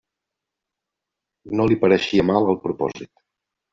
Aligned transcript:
No 1.59 1.67
li 1.73 1.77
pareixia 1.83 2.25
mal 2.31 2.51
el 2.55 2.59
propòsit. 2.65 3.13